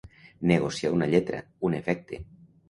Negociar 0.51 0.91
una 0.95 1.09
lletra, 1.11 1.43
un 1.71 1.77
efecte. 1.83 2.21